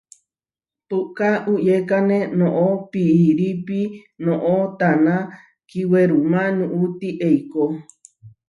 [0.87, 3.81] Puʼká uʼyékane noʼó piirípi
[4.25, 5.15] noʼó taná
[5.69, 7.63] kiwerumá nuʼuti eikó.